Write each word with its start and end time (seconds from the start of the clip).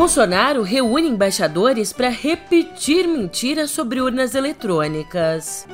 Bolsonaro 0.00 0.62
reúne 0.62 1.08
embaixadores 1.08 1.92
para 1.92 2.08
repetir 2.08 3.06
mentiras 3.06 3.70
sobre 3.70 4.00
urnas 4.00 4.34
eletrônicas. 4.34 5.66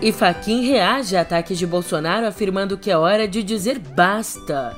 E 0.00 0.12
Faquin 0.12 0.64
reage 0.64 1.16
a 1.16 1.22
ataques 1.22 1.58
de 1.58 1.66
Bolsonaro 1.66 2.28
afirmando 2.28 2.78
que 2.78 2.92
é 2.92 2.96
hora 2.96 3.26
de 3.26 3.42
dizer 3.42 3.80
basta. 3.80 4.76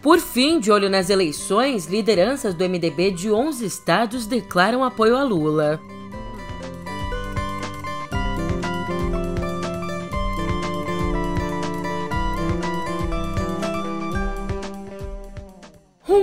Por 0.00 0.18
fim, 0.18 0.60
de 0.60 0.72
olho 0.72 0.88
nas 0.88 1.10
eleições, 1.10 1.84
lideranças 1.88 2.54
do 2.54 2.64
MDB 2.64 3.10
de 3.10 3.30
11 3.30 3.66
estados 3.66 4.24
declaram 4.24 4.82
apoio 4.82 5.14
a 5.14 5.22
Lula. 5.22 5.78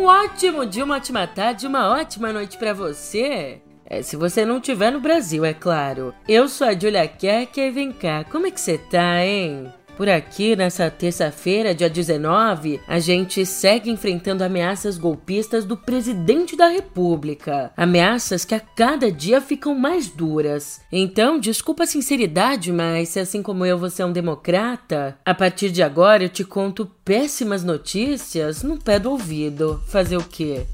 Um 0.04 0.08
ótimo 0.08 0.66
dia, 0.66 0.84
uma 0.84 0.98
ótima 0.98 1.26
tarde, 1.26 1.66
uma 1.66 1.88
ótima 1.88 2.34
noite 2.34 2.58
para 2.58 2.74
você. 2.74 3.62
É, 3.86 4.02
se 4.02 4.18
você 4.18 4.44
não 4.44 4.58
estiver 4.58 4.92
no 4.92 5.00
Brasil, 5.00 5.46
é 5.46 5.54
claro. 5.54 6.14
Eu 6.28 6.50
sou 6.50 6.68
a 6.68 6.74
Julia 6.74 7.08
Kerk 7.08 7.58
e 7.58 7.72
vem 7.72 7.90
cá, 7.90 8.26
como 8.26 8.46
é 8.46 8.52
que 8.52 8.60
você 8.60 8.78
tá, 8.78 9.24
hein? 9.24 9.74
Por 9.96 10.10
aqui, 10.10 10.56
nessa 10.56 10.90
terça-feira, 10.90 11.76
dia 11.76 11.90
19, 11.90 12.80
a 12.88 12.98
gente 12.98 13.46
segue 13.46 13.92
enfrentando 13.92 14.44
ameaças 14.44 14.98
golpistas 14.98 15.66
do 15.66 15.78
presidente 15.78 16.56
da 16.56 16.68
República. 16.68 17.72
Ameaças 17.78 18.44
que 18.44 18.56
a 18.56 18.60
cada 18.60 19.12
dia 19.12 19.40
ficam 19.40 19.76
mais 19.76 20.08
duras. 20.08 20.82
Então, 20.92 21.40
desculpa 21.40 21.84
a 21.84 21.88
sinceridade, 21.88 22.72
mas 22.72 23.10
se 23.10 23.20
assim 23.20 23.44
como 23.44 23.66
eu 23.66 23.78
você 23.78 24.02
é 24.02 24.06
um 24.06 24.12
democrata, 24.12 25.16
a 25.24 25.34
partir 25.34 25.70
de 25.70 25.84
agora 25.84 26.24
eu 26.24 26.30
te 26.30 26.44
conto 26.44 26.90
péssimas 27.06 27.64
notícias 27.64 28.64
no 28.64 28.80
pé 28.80 28.98
do 28.98 29.12
ouvido. 29.12 29.80
Fazer 29.88 30.18
o 30.18 30.24
quê? 30.24 30.66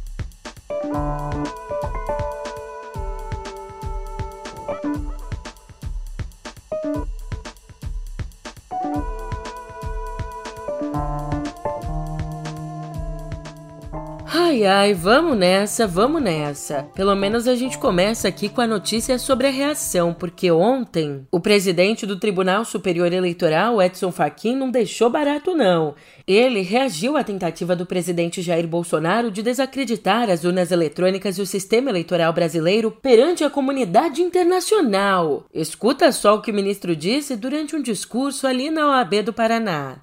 Ai, 14.59 14.65
ai, 14.65 14.93
vamos 14.93 15.37
nessa, 15.37 15.87
vamos 15.87 16.21
nessa. 16.21 16.83
Pelo 16.93 17.15
menos 17.15 17.47
a 17.47 17.55
gente 17.55 17.77
começa 17.77 18.27
aqui 18.27 18.49
com 18.49 18.59
a 18.59 18.67
notícia 18.67 19.17
sobre 19.17 19.47
a 19.47 19.49
reação, 19.49 20.13
porque 20.13 20.51
ontem 20.51 21.25
o 21.31 21.39
presidente 21.39 22.05
do 22.05 22.19
Tribunal 22.19 22.65
Superior 22.65 23.13
Eleitoral, 23.13 23.81
Edson 23.81 24.11
Fachin, 24.11 24.57
não 24.57 24.69
deixou 24.69 25.09
barato 25.09 25.55
não. 25.55 25.95
Ele 26.27 26.59
reagiu 26.59 27.15
à 27.15 27.23
tentativa 27.23 27.73
do 27.73 27.85
presidente 27.85 28.41
Jair 28.41 28.67
Bolsonaro 28.67 29.31
de 29.31 29.41
desacreditar 29.41 30.29
as 30.29 30.43
urnas 30.43 30.73
eletrônicas 30.73 31.37
e 31.37 31.41
o 31.41 31.45
sistema 31.45 31.89
eleitoral 31.89 32.33
brasileiro 32.33 32.91
perante 32.91 33.45
a 33.45 33.49
comunidade 33.49 34.21
internacional. 34.21 35.45
Escuta 35.53 36.11
só 36.11 36.35
o 36.35 36.41
que 36.41 36.51
o 36.51 36.53
ministro 36.53 36.97
disse 36.97 37.37
durante 37.37 37.77
um 37.77 37.81
discurso 37.81 38.45
ali 38.45 38.69
na 38.69 38.89
OAB 38.89 39.21
do 39.23 39.31
Paraná. 39.31 39.99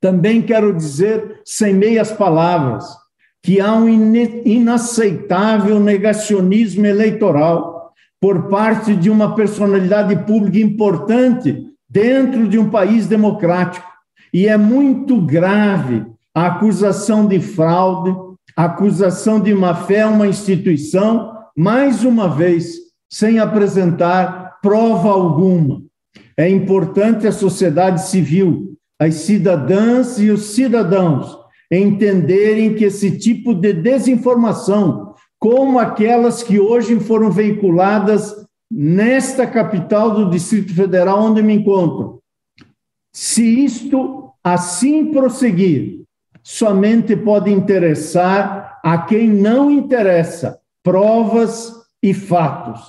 Também 0.00 0.40
quero 0.40 0.74
dizer, 0.74 1.42
sem 1.44 1.74
meias 1.74 2.10
palavras, 2.10 2.86
que 3.42 3.60
há 3.60 3.74
um 3.74 3.88
inaceitável 3.88 5.80
negacionismo 5.80 6.86
eleitoral 6.86 7.92
por 8.20 8.48
parte 8.48 8.94
de 8.94 9.08
uma 9.08 9.34
personalidade 9.34 10.14
pública 10.26 10.58
importante 10.58 11.64
dentro 11.88 12.46
de 12.46 12.58
um 12.58 12.68
país 12.68 13.06
democrático. 13.06 13.88
E 14.32 14.46
é 14.46 14.56
muito 14.56 15.20
grave 15.20 16.04
a 16.34 16.46
acusação 16.46 17.26
de 17.26 17.40
fraude, 17.40 18.14
a 18.56 18.64
acusação 18.64 19.40
de 19.40 19.54
má-fé 19.54 20.02
a 20.02 20.08
uma 20.08 20.28
instituição, 20.28 21.32
mais 21.56 22.04
uma 22.04 22.28
vez, 22.28 22.74
sem 23.10 23.38
apresentar 23.38 24.58
prova 24.62 25.08
alguma. 25.08 25.82
É 26.36 26.48
importante 26.48 27.26
a 27.26 27.32
sociedade 27.32 28.06
civil, 28.06 28.76
as 28.98 29.14
cidadãs 29.14 30.18
e 30.20 30.30
os 30.30 30.54
cidadãos 30.54 31.39
entenderem 31.70 32.74
que 32.74 32.84
esse 32.84 33.18
tipo 33.18 33.54
de 33.54 33.72
desinformação, 33.72 35.14
como 35.38 35.78
aquelas 35.78 36.42
que 36.42 36.58
hoje 36.58 36.98
foram 37.00 37.30
veiculadas 37.30 38.34
nesta 38.70 39.46
capital 39.46 40.14
do 40.14 40.30
Distrito 40.30 40.74
Federal, 40.74 41.22
onde 41.22 41.42
me 41.42 41.54
encontro, 41.54 42.20
se 43.12 43.64
isto 43.64 44.32
assim 44.42 45.12
prosseguir, 45.12 46.02
somente 46.42 47.16
pode 47.16 47.50
interessar 47.50 48.80
a 48.82 48.98
quem 48.98 49.28
não 49.28 49.70
interessa 49.70 50.58
provas 50.82 51.74
e 52.02 52.14
fatos. 52.14 52.80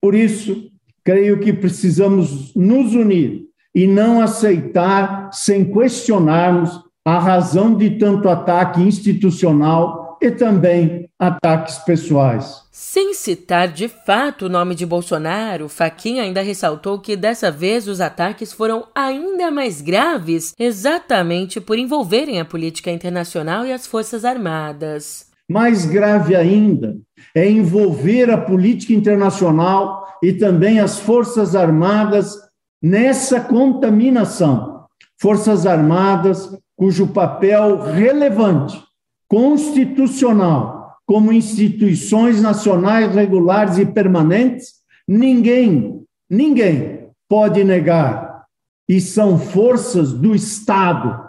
Por 0.00 0.14
isso, 0.14 0.70
creio 1.02 1.40
que 1.40 1.52
precisamos 1.52 2.54
nos 2.54 2.94
unir 2.94 3.46
e 3.74 3.86
não 3.86 4.20
aceitar 4.20 5.30
sem 5.32 5.72
questionarmos 5.72 6.83
a 7.04 7.18
razão 7.18 7.74
de 7.76 7.90
tanto 7.98 8.28
ataque 8.28 8.80
institucional 8.80 10.16
e 10.22 10.30
também 10.30 11.08
ataques 11.18 11.78
pessoais. 11.78 12.62
Sem 12.72 13.12
citar 13.12 13.68
de 13.68 13.88
fato 13.88 14.46
o 14.46 14.48
nome 14.48 14.74
de 14.74 14.86
Bolsonaro, 14.86 15.68
Faquinha 15.68 16.22
ainda 16.22 16.40
ressaltou 16.40 16.98
que 16.98 17.14
dessa 17.14 17.50
vez 17.50 17.86
os 17.86 18.00
ataques 18.00 18.52
foram 18.52 18.86
ainda 18.94 19.50
mais 19.50 19.80
graves, 19.82 20.54
exatamente 20.58 21.60
por 21.60 21.78
envolverem 21.78 22.40
a 22.40 22.44
política 22.44 22.90
internacional 22.90 23.66
e 23.66 23.72
as 23.72 23.86
Forças 23.86 24.24
Armadas. 24.24 25.26
Mais 25.48 25.84
grave 25.84 26.34
ainda 26.34 26.96
é 27.34 27.48
envolver 27.48 28.30
a 28.30 28.38
política 28.38 28.94
internacional 28.94 30.06
e 30.22 30.32
também 30.32 30.80
as 30.80 30.98
Forças 30.98 31.54
Armadas 31.54 32.34
nessa 32.82 33.40
contaminação. 33.40 34.86
Forças 35.20 35.66
Armadas 35.66 36.50
cujo 36.76 37.08
papel 37.08 37.80
relevante, 37.80 38.82
constitucional, 39.28 40.96
como 41.06 41.32
instituições 41.32 42.40
nacionais 42.40 43.14
regulares 43.14 43.78
e 43.78 43.86
permanentes, 43.86 44.74
ninguém, 45.06 46.02
ninguém 46.28 47.08
pode 47.28 47.62
negar. 47.62 48.44
E 48.88 49.00
são 49.00 49.38
forças 49.38 50.12
do 50.12 50.34
Estado 50.34 51.24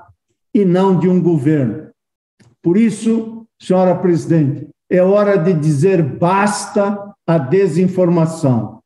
e 0.54 0.66
não 0.66 0.98
de 0.98 1.08
um 1.08 1.22
governo. 1.22 1.90
Por 2.62 2.78
isso, 2.78 3.46
senhora 3.60 3.96
presidente, 3.96 4.68
é 4.90 5.02
hora 5.02 5.38
de 5.38 5.54
dizer 5.54 6.02
basta 6.02 7.14
à 7.28 7.38
desinformação. 7.38 8.80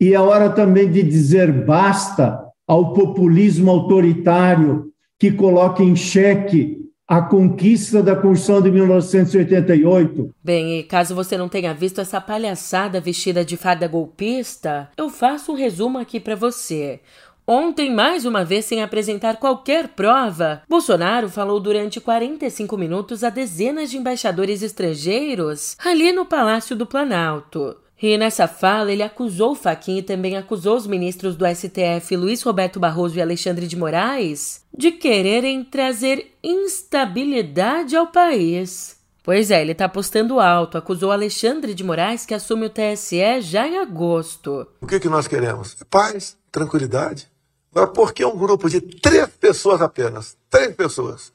E 0.00 0.12
é 0.12 0.20
hora 0.20 0.50
também 0.50 0.90
de 0.90 1.02
dizer 1.02 1.64
basta 1.64 2.42
ao 2.66 2.92
populismo 2.92 3.70
autoritário 3.70 4.92
que 5.18 5.32
coloca 5.32 5.82
em 5.82 5.96
xeque 5.96 6.86
a 7.08 7.22
conquista 7.22 8.02
da 8.02 8.16
Constituição 8.16 8.60
de 8.60 8.70
1988. 8.70 10.34
Bem, 10.42 10.80
e 10.80 10.82
caso 10.82 11.14
você 11.14 11.38
não 11.38 11.48
tenha 11.48 11.72
visto 11.72 12.00
essa 12.00 12.20
palhaçada 12.20 13.00
vestida 13.00 13.44
de 13.44 13.56
fada 13.56 13.86
golpista, 13.86 14.90
eu 14.96 15.08
faço 15.08 15.52
um 15.52 15.54
resumo 15.54 15.98
aqui 15.98 16.18
para 16.18 16.34
você. 16.34 17.00
Ontem, 17.46 17.94
mais 17.94 18.24
uma 18.24 18.44
vez 18.44 18.64
sem 18.64 18.82
apresentar 18.82 19.36
qualquer 19.36 19.86
prova, 19.88 20.62
Bolsonaro 20.68 21.28
falou 21.28 21.60
durante 21.60 22.00
45 22.00 22.76
minutos 22.76 23.22
a 23.22 23.30
dezenas 23.30 23.88
de 23.88 23.98
embaixadores 23.98 24.62
estrangeiros 24.62 25.76
ali 25.78 26.10
no 26.10 26.26
Palácio 26.26 26.74
do 26.74 26.84
Planalto. 26.84 27.76
E 28.00 28.18
nessa 28.18 28.46
fala, 28.46 28.92
ele 28.92 29.02
acusou 29.02 29.54
Faquin 29.54 29.98
e 29.98 30.02
também 30.02 30.36
acusou 30.36 30.76
os 30.76 30.86
ministros 30.86 31.34
do 31.34 31.46
STF 31.46 32.14
Luiz 32.14 32.42
Roberto 32.42 32.78
Barroso 32.78 33.16
e 33.16 33.22
Alexandre 33.22 33.66
de 33.66 33.76
Moraes 33.76 34.62
de 34.76 34.92
quererem 34.92 35.64
trazer 35.64 36.36
instabilidade 36.44 37.96
ao 37.96 38.08
país. 38.08 38.96
Pois 39.22 39.50
é, 39.50 39.62
ele 39.62 39.72
está 39.72 39.86
apostando 39.86 40.38
alto, 40.38 40.76
acusou 40.76 41.10
Alexandre 41.10 41.74
de 41.74 41.82
Moraes 41.82 42.26
que 42.26 42.34
assume 42.34 42.66
o 42.66 42.70
TSE 42.70 43.40
já 43.40 43.66
em 43.66 43.78
agosto. 43.78 44.68
O 44.80 44.86
que, 44.86 45.00
que 45.00 45.08
nós 45.08 45.26
queremos? 45.26 45.76
Paz, 45.90 46.36
tranquilidade. 46.52 47.28
Agora, 47.74 47.90
por 47.90 48.12
que 48.12 48.24
um 48.24 48.36
grupo 48.36 48.68
de 48.68 48.80
três 48.80 49.26
pessoas 49.28 49.80
apenas, 49.80 50.36
três 50.48 50.74
pessoas, 50.76 51.32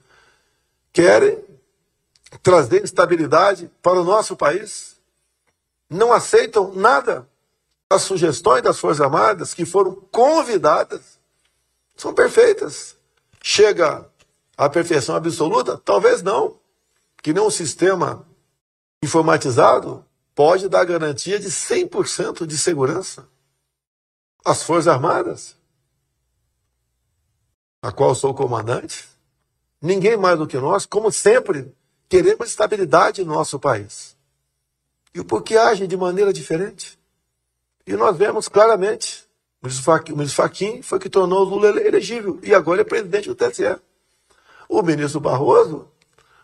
querem 0.94 1.40
trazer 2.42 2.84
instabilidade 2.84 3.70
para 3.82 4.00
o 4.00 4.04
nosso 4.06 4.36
país? 4.36 4.91
Não 5.92 6.14
aceitam 6.14 6.74
nada. 6.74 7.28
As 7.90 8.04
sugestões 8.04 8.64
das 8.64 8.80
Forças 8.80 9.02
Armadas 9.02 9.54
que 9.54 9.66
foram 9.66 9.94
convidadas 10.10 11.20
são 11.98 12.14
perfeitas. 12.14 12.96
Chega 13.44 14.10
à 14.58 14.70
perfeição 14.70 15.16
absoluta? 15.16 15.78
Talvez 15.78 16.24
não. 16.24 16.58
Que 17.22 17.34
nem 17.34 17.44
um 17.44 17.50
sistema 17.50 18.26
informatizado 19.04 20.06
pode 20.34 20.70
dar 20.70 20.86
garantia 20.86 21.38
de 21.38 21.50
100% 21.50 22.46
de 22.46 22.58
segurança 22.58 23.28
às 24.46 24.64
Forças 24.64 24.88
Armadas, 24.88 25.58
a 27.82 27.92
qual 27.92 28.16
sou 28.16 28.34
comandante. 28.34 29.08
Ninguém 29.82 30.16
mais 30.16 30.38
do 30.40 30.48
que 30.48 30.58
nós, 30.58 30.86
como 30.86 31.12
sempre, 31.12 31.76
queremos 32.08 32.48
estabilidade 32.48 33.24
no 33.26 33.34
nosso 33.34 33.60
país. 33.60 34.16
E 35.14 35.20
o 35.20 35.26
porquê 35.26 35.58
age 35.58 35.88
de 35.88 35.98
maneira 35.98 36.32
diferente? 36.32 36.98
E 37.86 37.94
nós 37.94 38.16
vemos 38.16 38.48
claramente, 38.48 39.28
o 39.62 39.68
ministro 39.68 40.36
Fachin 40.36 40.82
foi 40.82 41.00
que 41.00 41.10
tornou 41.10 41.40
o 41.40 41.44
Lula 41.44 41.82
elegível, 41.82 42.40
e 42.42 42.54
agora 42.54 42.82
é 42.82 42.86
presidente 42.86 43.28
do 43.28 43.36
TSE. 43.36 43.78
O 44.70 44.82
ministro 44.82 45.20
Barroso 45.20 45.88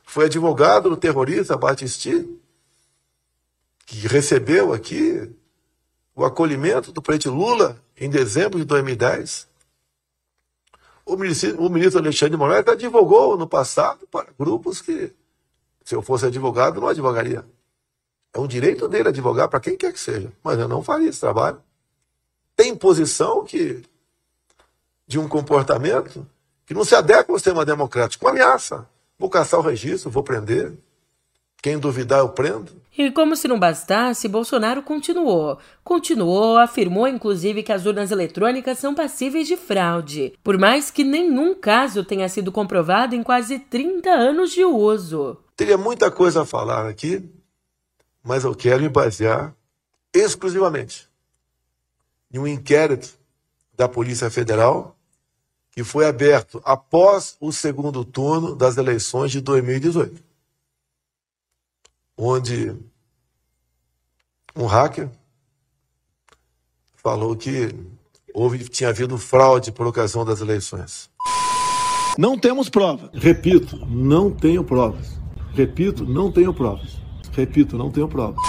foi 0.04 0.25
advogado 0.25 0.90
do 0.90 0.98
terrorista 0.98 1.56
Batisti, 1.56 2.28
que 3.86 4.08
recebeu 4.08 4.74
aqui 4.74 5.34
o 6.14 6.25
acolhimento 6.25 6.92
do 6.92 7.02
presidente 7.02 7.30
Lula 7.30 7.81
em 7.96 8.10
dezembro 8.10 8.60
de 8.60 8.66
2010. 8.66 9.48
O 11.06 11.16
ministro, 11.16 11.62
o 11.62 11.69
ministro 11.69 12.00
Alexandre 12.00 12.31
de 12.31 12.38
Moraes 12.38 12.68
advogou 12.68 13.38
no 13.38 13.48
passado 13.48 14.06
para 14.08 14.28
grupos 14.38 14.81
que, 14.81 15.14
se 15.86 15.96
eu 15.96 16.02
fosse 16.02 16.25
advogado, 16.25 16.81
não 16.81 16.90
advogaria. 16.90 17.46
É 18.38 18.39
um 18.39 18.45
direito 18.45 18.88
dele 18.88 19.10
advogar 19.10 19.50
para 19.50 19.60
quem 19.60 19.75
quer 19.75 19.92
que 19.92 20.00
seja, 20.00 20.31
mas 20.44 20.60
eu 20.60 20.68
não 20.68 20.84
faria 20.84 21.10
esse 21.10 21.19
trabalho. 21.19 21.57
Tem 22.56 22.75
posição 22.75 23.44
que 23.44 23.81
de 25.07 25.18
um 25.18 25.28
comportamento 25.28 26.24
que 26.63 26.72
não 26.72 26.84
se 26.84 26.94
adequa 26.94 27.31
ao 27.31 27.39
sistema 27.39 27.66
democrático, 27.66 28.24
com 28.24 28.30
ameaça. 28.30 28.88
Vou 29.18 29.28
caçar 29.28 29.60
o 29.60 29.63
registro, 29.63 30.12
vou 30.12 30.22
prender. 30.22 30.72
Quem 31.63 31.80
duvidar, 31.80 32.19
eu 32.19 32.30
prendo. 32.30 32.80
E 32.95 33.10
como 33.10 33.36
se 33.36 33.48
não 33.48 33.57
bastasse, 33.57 34.28
Bolsonaro 34.28 34.83
continuou. 34.83 35.57
Continuou, 35.83 36.60
afirmou 36.60 37.07
inclusive 37.07 37.63
que 37.63 37.72
as 37.72 37.88
urnas 37.88 38.12
eletrônicas 38.12 38.78
são 38.78 38.94
passíveis 38.94 39.48
de 39.48 39.57
fraude, 39.57 40.36
por 40.44 40.60
mais 40.60 40.92
que 40.92 41.04
nenhum 41.04 41.56
caso 41.56 42.04
tenha 42.04 42.30
sido 42.30 42.51
comprovado 42.51 43.16
em 43.16 43.24
quase 43.24 43.57
30 43.57 44.12
anos 44.12 44.51
de 44.51 44.63
uso. 44.63 45.38
Teria 45.56 45.75
muita 45.75 46.12
coisa 46.12 46.44
a 46.44 46.45
falar 46.45 46.88
aqui, 46.88 47.28
mas 48.24 48.44
eu 48.44 48.54
quero 48.56 48.81
me 48.81 48.90
basear 48.90 49.56
exclusivamente 50.14 51.10
em 52.31 52.40
um 52.40 52.48
inquérito 52.48 53.18
da 53.74 53.88
Polícia 53.88 54.30
Federal 54.30 54.96
que 55.72 55.84
foi 55.84 56.08
aberto 56.08 56.62
após 56.66 57.38
o 57.40 57.52
segundo 57.52 58.04
turno 58.04 58.56
das 58.56 58.78
eleições 58.78 59.31
de 59.31 59.42
2018 59.42 60.24
onde 62.18 62.75
um 64.56 64.66
hacker 64.66 65.10
falou 66.96 67.36
que 67.36 67.74
houve, 68.34 68.68
tinha 68.68 68.90
havido 68.90 69.18
fraude 69.18 69.72
por 69.72 69.86
ocasião 69.86 70.25
das 70.25 70.42
eleições. 70.42 71.10
Não 72.18 72.38
temos 72.38 72.68
provas. 72.68 73.12
Repito, 73.14 73.78
não 73.86 74.31
tenho 74.31 74.64
provas. 74.64 75.19
Repito, 75.54 76.04
não 76.04 76.31
tenho 76.31 76.54
provas. 76.54 76.98
Repito, 77.38 77.78
não 77.78 77.92
tenho 77.92 78.07
provas. 78.07 78.44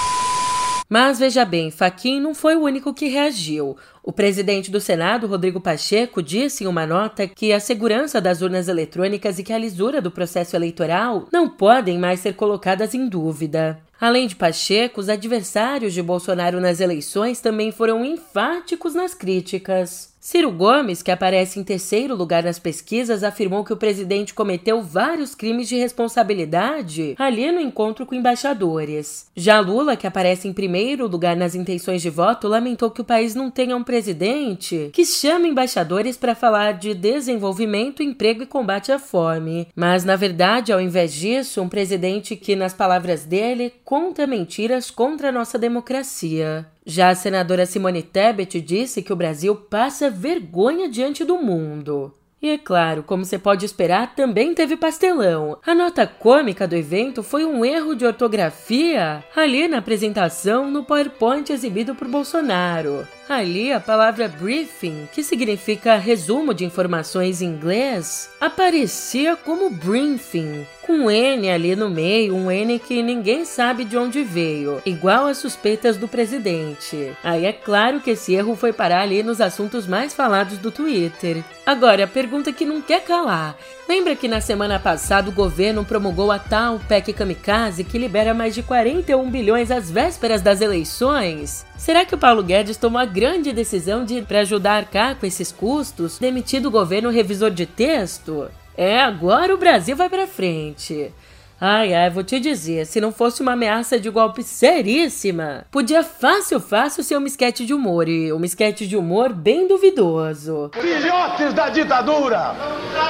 Mas 0.88 1.19
veja 1.19 1.44
bem, 1.44 1.70
Faquin 1.70 2.19
não 2.19 2.35
foi 2.35 2.56
o 2.56 2.62
único 2.62 2.94
que 2.94 3.08
reagiu. 3.08 3.76
O 4.02 4.11
presidente 4.11 4.70
do 4.70 4.81
Senado, 4.81 5.26
Rodrigo 5.26 5.61
Pacheco, 5.61 6.23
disse 6.23 6.64
em 6.64 6.67
uma 6.67 6.87
nota 6.87 7.29
que 7.29 7.52
a 7.52 7.61
segurança 7.61 8.19
das 8.19 8.40
urnas 8.40 8.67
eletrônicas 8.67 9.38
e 9.38 9.43
que 9.44 9.52
a 9.52 9.58
lisura 9.58 10.00
do 10.00 10.11
processo 10.11 10.56
eleitoral 10.56 11.29
não 11.31 11.46
podem 11.46 11.99
mais 11.99 12.20
ser 12.20 12.32
colocadas 12.32 12.94
em 12.94 13.06
dúvida. 13.06 13.79
Além 14.00 14.26
de 14.26 14.35
Pacheco, 14.35 15.02
os 15.02 15.11
adversários 15.11 15.93
de 15.93 16.00
Bolsonaro 16.00 16.58
nas 16.58 16.81
eleições 16.81 17.43
também 17.43 17.70
foram 17.70 18.02
enfáticos 18.02 18.94
nas 18.94 19.12
críticas. 19.12 20.07
Ciro 20.20 20.50
Gomes, 20.50 21.03
que 21.03 21.11
aparece 21.11 21.61
em 21.61 21.65
terceiro 21.65 22.15
lugar 22.15 22.43
nas 22.43 22.59
pesquisas, 22.59 23.23
afirmou 23.23 23.65
que 23.65 23.73
o 23.73 23.76
presidente 23.76 24.35
cometeu 24.35 24.82
vários 24.82 25.35
crimes 25.35 25.69
de 25.69 25.76
responsabilidade 25.76 27.15
ali 27.19 27.50
no 27.53 27.61
encontro 27.61 28.05
com 28.05 28.15
embaixadores. 28.15 29.26
Já 29.37 29.61
Lula, 29.61 29.97
que 29.97 30.06
aparece 30.06 30.49
em 30.49 30.53
primeiro 30.53 31.06
lugar 31.06 31.37
nas 31.37 31.55
intenções 31.55 32.03
de 32.03 32.11
voto, 32.11 32.49
lamentou 32.49 32.91
que 32.91 33.00
o 33.00 33.05
país 33.05 33.35
não 33.35 33.50
tenha 33.50 33.76
um 33.76 33.85
presidente 33.85 34.91
que 34.93 35.05
chama 35.05 35.47
embaixadores 35.47 36.17
para 36.17 36.35
falar 36.35 36.73
de 36.73 36.94
desenvolvimento, 36.94 38.03
emprego 38.03 38.43
e 38.43 38.47
combate 38.47 38.91
à 38.91 38.99
fome. 38.99 39.69
Mas, 39.75 40.05
na 40.05 40.17
verdade, 40.17 40.73
ao 40.73 40.81
invés 40.81 41.12
disso, 41.12 41.62
um 41.62 41.69
presidente 41.69 42.35
que, 42.35 42.56
nas 42.56 42.75
palavras 42.75 43.25
dele, 43.25 43.73
conta 43.85 44.26
mentiras 44.26 44.91
contra 44.91 45.29
a 45.29 45.32
nossa 45.32 45.59
democracia. 45.59 46.67
Já 46.90 47.11
a 47.11 47.14
senadora 47.14 47.67
Simone 47.67 48.02
Tebet 48.02 48.62
disse 48.62 49.02
que 49.02 49.12
o 49.12 49.17
Brasil 49.17 49.55
passa 49.55 50.08
vergonha 50.08 50.88
diante 50.88 51.23
do 51.23 51.37
mundo. 51.37 52.14
E 52.40 52.50
é 52.50 52.56
claro, 52.56 53.02
como 53.02 53.25
você 53.25 53.37
pode 53.37 53.67
esperar, 53.67 54.14
também 54.14 54.55
teve 54.55 54.76
pastelão. 54.76 55.58
A 55.67 55.75
nota 55.75 56.06
cômica 56.06 56.69
do 56.69 56.76
evento 56.76 57.20
foi 57.20 57.44
um 57.44 57.64
erro 57.64 57.96
de 57.96 58.06
ortografia 58.06 59.25
ali 59.35 59.67
na 59.67 59.79
apresentação 59.79 60.70
no 60.70 60.85
PowerPoint 60.85 61.52
exibido 61.52 61.96
por 61.96 62.06
Bolsonaro. 62.06 63.06
Ali, 63.29 63.73
a 63.73 63.81
palavra 63.81 64.26
briefing, 64.26 65.06
que 65.12 65.23
significa 65.23 65.96
resumo 65.96 66.55
de 66.55 66.64
informações 66.64 67.43
em 67.43 67.46
inglês, 67.46 68.31
aparecia 68.41 69.37
como 69.37 69.69
briefing, 69.69 70.67
com 70.87 70.94
um 70.94 71.11
N 71.11 71.50
ali 71.50 71.76
no 71.76 71.91
meio, 71.91 72.34
um 72.34 72.50
N 72.50 72.79
que 72.79 73.02
ninguém 73.02 73.44
sabe 73.44 73.84
de 73.84 73.99
onde 73.99 74.23
veio, 74.23 74.81
igual 74.87 75.26
às 75.26 75.37
suspeitas 75.37 75.99
do 75.99 76.08
presidente. 76.08 77.12
Aí 77.23 77.44
é 77.44 77.52
claro 77.52 78.00
que 78.00 78.12
esse 78.12 78.32
erro 78.32 78.56
foi 78.56 78.73
parar 78.73 79.02
ali 79.02 79.23
nos 79.23 79.43
assuntos 79.43 79.87
mais 79.87 80.14
falados 80.14 80.56
do 80.56 80.70
Twitter. 80.70 81.44
Agora, 81.67 82.05
a 82.05 82.06
pergunta 82.06 82.27
que 82.54 82.64
não 82.64 82.80
quer 82.80 83.02
calar: 83.02 83.56
lembra 83.88 84.14
que 84.14 84.28
na 84.28 84.40
semana 84.40 84.78
passada 84.78 85.28
o 85.28 85.32
governo 85.32 85.84
promulgou 85.84 86.30
a 86.30 86.38
tal 86.38 86.78
PEC 86.80 87.12
Kamikaze 87.12 87.84
que 87.84 87.98
libera 87.98 88.32
mais 88.34 88.54
de 88.54 88.62
41 88.62 89.30
bilhões 89.30 89.70
às 89.70 89.90
vésperas 89.90 90.42
das 90.42 90.60
eleições? 90.60 91.66
Será 91.76 92.04
que 92.04 92.14
o 92.14 92.19
Paulo 92.19 92.42
Guedes 92.42 92.76
tomou 92.76 93.00
a 93.00 93.04
grande 93.04 93.52
decisão 93.52 94.04
de, 94.04 94.22
para 94.22 94.40
ajudar 94.40 94.72
a 94.72 94.76
arcar 94.76 95.16
com 95.16 95.26
esses 95.26 95.50
custos, 95.50 96.19
demitir 96.19 96.60
do 96.60 96.70
governo 96.70 97.10
revisor 97.10 97.50
de 97.50 97.66
texto? 97.66 98.48
É, 98.76 99.00
agora 99.00 99.54
o 99.54 99.58
Brasil 99.58 99.96
vai 99.96 100.08
para 100.08 100.26
frente. 100.26 101.12
Ai, 101.60 101.93
ai, 101.93 102.08
vou 102.08 102.22
te 102.22 102.38
dizer, 102.38 102.86
se 102.86 103.00
não 103.00 103.10
fosse 103.10 103.43
uma 103.43 103.55
ameaça 103.55 103.98
de 103.98 104.08
golpe 104.08 104.44
seríssima, 104.44 105.67
podia 105.72 106.05
fácil, 106.05 106.60
fácil 106.60 107.03
ser 107.03 107.19
um 107.19 107.27
esquete 107.27 107.67
de 107.67 107.74
humor, 107.74 108.08
e 108.08 108.32
um 108.32 108.44
esquete 108.44 108.86
de 108.86 108.96
humor 108.96 109.32
bem 109.32 109.67
duvidoso. 109.67 110.70
Filhotes 110.72 111.53
da 111.53 111.69
ditadura! 111.69 112.55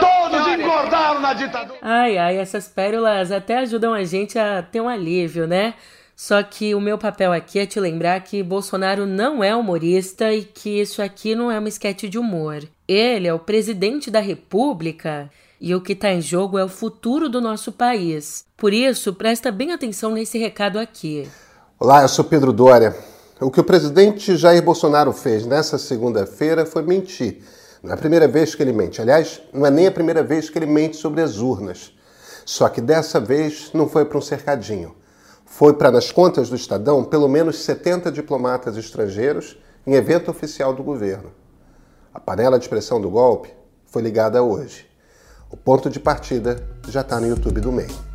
Todos 0.00 0.48
engordaram 0.48 1.20
na 1.20 1.34
ditadura! 1.34 1.78
Ai, 1.82 2.16
ai, 2.16 2.38
essas 2.38 2.66
pérolas 2.68 3.30
até 3.30 3.58
ajudam 3.58 3.92
a 3.92 4.02
gente 4.04 4.38
a 4.38 4.62
ter 4.62 4.80
um 4.80 4.88
alívio, 4.88 5.46
né? 5.46 5.74
Só 6.16 6.42
que 6.42 6.74
o 6.74 6.80
meu 6.80 6.96
papel 6.96 7.32
aqui 7.32 7.58
é 7.58 7.66
te 7.66 7.78
lembrar 7.78 8.18
que 8.20 8.42
Bolsonaro 8.42 9.04
não 9.04 9.44
é 9.44 9.54
humorista 9.54 10.32
e 10.32 10.42
que 10.42 10.80
isso 10.80 11.02
aqui 11.02 11.34
não 11.34 11.52
é 11.52 11.58
uma 11.58 11.68
esquete 11.68 12.08
de 12.08 12.18
humor. 12.18 12.66
Ele 12.88 13.28
é 13.28 13.34
o 13.34 13.38
presidente 13.38 14.10
da 14.10 14.20
República 14.20 15.30
e 15.60 15.74
o 15.74 15.80
que 15.80 15.92
está 15.92 16.10
em 16.10 16.20
jogo 16.20 16.58
é 16.58 16.64
o 16.64 16.68
futuro 16.68 17.28
do 17.28 17.40
nosso 17.40 17.72
país. 17.72 18.44
Por 18.56 18.72
isso, 18.72 19.12
presta 19.14 19.50
bem 19.50 19.72
atenção 19.72 20.12
nesse 20.12 20.38
recado 20.38 20.78
aqui. 20.78 21.28
Olá, 21.78 22.02
eu 22.02 22.08
sou 22.08 22.24
Pedro 22.24 22.52
Dória. 22.52 22.96
O 23.40 23.50
que 23.50 23.60
o 23.60 23.64
presidente 23.64 24.36
Jair 24.36 24.62
Bolsonaro 24.62 25.12
fez 25.12 25.46
nessa 25.46 25.78
segunda-feira 25.78 26.66
foi 26.66 26.82
mentir. 26.82 27.42
Não 27.82 27.90
é 27.90 27.94
a 27.94 27.96
primeira 27.96 28.26
vez 28.26 28.54
que 28.54 28.62
ele 28.62 28.72
mente. 28.72 29.00
Aliás, 29.00 29.40
não 29.52 29.64
é 29.64 29.70
nem 29.70 29.86
a 29.86 29.92
primeira 29.92 30.22
vez 30.22 30.50
que 30.50 30.58
ele 30.58 30.66
mente 30.66 30.96
sobre 30.96 31.22
as 31.22 31.38
urnas. 31.38 31.92
Só 32.44 32.68
que 32.68 32.80
dessa 32.80 33.20
vez 33.20 33.70
não 33.72 33.88
foi 33.88 34.04
para 34.04 34.18
um 34.18 34.22
cercadinho 34.22 34.96
foi 35.48 35.72
para, 35.72 35.90
nas 35.90 36.12
contas 36.12 36.50
do 36.50 36.54
Estadão, 36.54 37.02
pelo 37.02 37.26
menos 37.26 37.64
70 37.64 38.12
diplomatas 38.12 38.76
estrangeiros 38.76 39.58
em 39.86 39.94
evento 39.94 40.30
oficial 40.30 40.74
do 40.74 40.84
governo. 40.84 41.32
A 42.12 42.20
panela 42.20 42.58
de 42.58 42.68
pressão 42.68 43.00
do 43.00 43.10
golpe 43.10 43.52
foi 43.86 44.02
ligada 44.02 44.42
hoje. 44.42 44.87
O 45.50 45.56
ponto 45.56 45.88
de 45.88 45.98
partida 45.98 46.62
já 46.88 47.00
está 47.00 47.18
no 47.18 47.26
YouTube 47.26 47.60
do 47.60 47.72
MEI. 47.72 48.07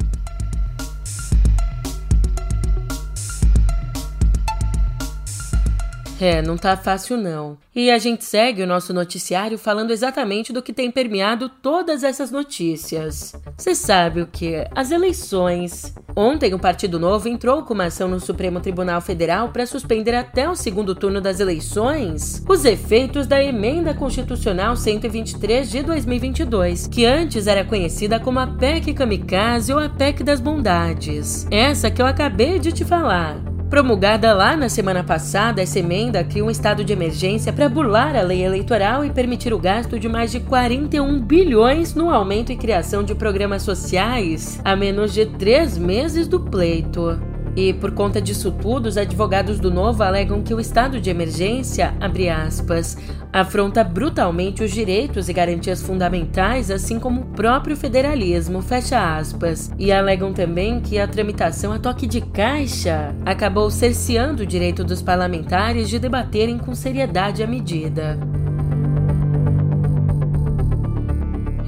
É, 6.20 6.42
não 6.42 6.58
tá 6.58 6.78
fácil 6.78 7.18
não. 7.18 7.58
E 7.76 7.90
a 7.90 7.98
gente 7.98 8.24
segue 8.24 8.62
o 8.62 8.68
nosso 8.68 8.94
noticiário 8.94 9.58
falando 9.58 9.92
exatamente 9.92 10.54
do 10.54 10.62
que 10.62 10.72
tem 10.72 10.92
permeado 10.92 11.50
todas 11.50 12.04
essas 12.04 12.32
notícias. 12.32 13.34
Você 13.58 13.74
sabe 13.74 14.22
o 14.22 14.28
que? 14.28 14.66
As 14.76 14.92
eleições. 14.92 15.94
Ontem 16.16 16.54
o 16.54 16.60
Partido 16.60 17.00
Novo 17.00 17.28
entrou 17.28 17.64
com 17.64 17.74
uma 17.74 17.86
ação 17.86 18.08
no 18.08 18.20
Supremo 18.20 18.60
Tribunal 18.60 19.02
Federal 19.02 19.50
para 19.50 19.66
suspender 19.66 20.14
até 20.14 20.48
o 20.48 20.56
segundo 20.56 20.94
turno 20.94 21.20
das 21.20 21.40
eleições 21.40 22.44
os 22.48 22.66
efeitos 22.66 23.26
da 23.26 23.44
emenda 23.44 23.94
constitucional 23.94 24.76
123 24.76 25.70
de 25.70 25.82
2022, 25.84 26.88
que 26.88 27.06
antes 27.06 27.48
era 27.48 27.66
conhecida 27.66 28.20
como 28.20 28.40
a 28.40 28.48
PEC 28.48 28.94
Kamikaze 28.94 29.74
ou 29.74 29.80
a 29.80 29.90
PEC 29.90 30.24
das 30.24 30.40
Bondades. 30.40 31.48
Essa 31.50 31.90
que 31.90 32.02
eu 32.02 32.06
acabei 32.06 32.60
de 32.60 32.72
te 32.72 32.86
falar. 32.86 33.53
Promulgada 33.74 34.36
lá 34.36 34.56
na 34.56 34.70
semana 34.70 35.04
passada, 35.04 35.60
essa 35.60 35.80
emenda 35.80 36.24
cria 36.24 36.46
um 36.46 36.52
estado 36.52 36.84
de 36.84 36.94
emergência 36.94 37.52
para 37.52 37.68
burlar 37.68 38.16
a 38.16 38.22
lei 38.22 38.46
eleitoral 38.46 39.04
e 39.04 39.10
permitir 39.10 39.52
o 39.52 39.58
gasto 39.58 40.00
de 40.00 40.08
mais 40.08 40.32
de 40.32 40.40
41 40.42 41.20
bilhões 41.20 41.96
no 41.96 42.12
aumento 42.12 42.52
e 42.52 42.56
criação 42.56 43.04
de 43.04 43.16
programas 43.16 43.64
sociais 43.64 44.62
a 44.64 44.76
menos 44.76 45.12
de 45.12 45.26
três 45.26 45.76
meses 45.76 46.28
do 46.28 46.40
pleito. 46.40 47.33
E 47.56 47.72
por 47.72 47.92
conta 47.92 48.20
disso 48.20 48.52
tudo, 48.52 48.88
os 48.88 48.98
advogados 48.98 49.60
do 49.60 49.70
Novo 49.70 50.02
alegam 50.02 50.42
que 50.42 50.54
o 50.54 50.60
estado 50.60 51.00
de 51.00 51.10
emergência, 51.10 51.94
abre 52.00 52.28
aspas, 52.28 52.98
afronta 53.32 53.84
brutalmente 53.84 54.64
os 54.64 54.72
direitos 54.72 55.30
e 55.30 55.34
garantias 55.34 55.82
fundamentais, 55.82 56.72
assim 56.72 57.00
como 57.00 57.22
o 57.22 57.26
próprio 57.26 57.78
federalismo, 57.78 58.62
fecha 58.62 59.18
aspas. 59.18 59.72
E 59.78 59.92
alegam 59.92 60.34
também 60.34 60.80
que 60.80 60.98
a 60.98 61.08
tramitação 61.08 61.72
a 61.72 61.80
toque 61.80 62.08
de 62.08 62.22
caixa 62.22 63.14
acabou 63.24 63.70
cerceando 63.70 64.44
o 64.44 64.48
direito 64.48 64.84
dos 64.84 65.02
parlamentares 65.02 65.90
de 65.90 66.00
debaterem 66.00 66.58
com 66.58 66.74
seriedade 66.74 67.44
a 67.44 67.48
medida. 67.48 68.18